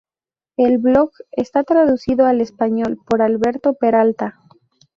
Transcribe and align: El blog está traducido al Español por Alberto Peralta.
El 0.57 0.79
blog 0.79 1.11
está 1.31 1.63
traducido 1.63 2.25
al 2.25 2.41
Español 2.41 2.97
por 3.07 3.21
Alberto 3.21 3.75
Peralta. 3.75 4.39